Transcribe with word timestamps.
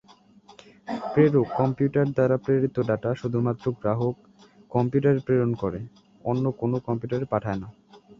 প্রেরক 1.11 1.47
কম্পিউটার 1.59 2.07
দ্বারা 2.15 2.35
প্রেরিত 2.45 2.75
ডাটা 2.89 3.09
শুধুমাত্র 3.13 3.65
গ্রাহক 3.81 4.15
কম্পিউটারে 4.71 5.19
প্রেরণ 5.27 5.51
করে 5.53 5.79
অন্য 6.23 6.45
কোনো 6.61 6.75
কম্পিউটারে 6.87 7.25
পাঠায় 7.33 7.59
না। 7.61 7.67